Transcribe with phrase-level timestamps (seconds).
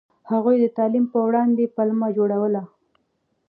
[0.31, 2.61] هغوی د تعلیم په وړاندې پلمه جوړوله.